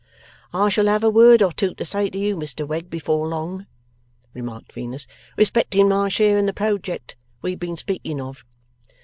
[0.51, 3.67] 'I shall have a word or two to say to you, Mr Wegg, before long,'
[4.33, 5.05] remarked Venus,
[5.37, 8.43] 'respecting my share in the project we've been speaking of.